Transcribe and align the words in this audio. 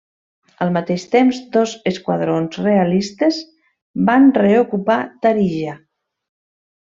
Al 0.65 0.71
mateix 0.77 1.03
temps, 1.15 1.41
dos 1.57 1.73
esquadrons 1.91 2.57
realistes 2.63 3.37
van 4.09 4.25
reocupar 4.39 4.97
Tarija. 5.27 5.77